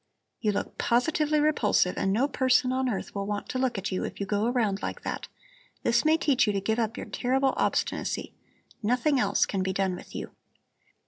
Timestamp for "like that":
4.81-5.27